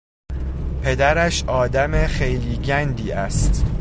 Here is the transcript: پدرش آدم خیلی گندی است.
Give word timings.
پدرش 0.83 1.43
آدم 1.47 2.07
خیلی 2.07 2.55
گندی 2.57 3.11
است. 3.11 3.65